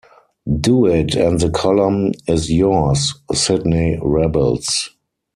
"Do 0.59 0.87
it 0.87 1.13
and 1.13 1.39
the 1.39 1.51
column 1.51 2.13
is 2.27 2.51
yours." 2.51 3.13
Sidney 3.35 3.99
rebels. 4.01 4.89